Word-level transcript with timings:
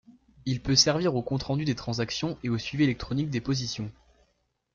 Il 0.47 0.63
peut 0.63 0.73
servir 0.75 1.13
au 1.15 1.21
compte-rendu 1.21 1.63
des 1.63 1.75
transactions 1.75 2.35
et 2.43 2.49
au 2.49 2.57
suivi 2.57 2.83
électronique 2.85 3.29
des 3.29 3.39
positions. 3.39 3.91